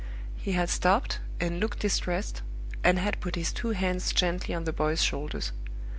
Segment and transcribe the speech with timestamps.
[0.35, 2.41] He had stopped and looked distressed,
[2.83, 5.51] and had put his two hands gently on the boy's shoulders.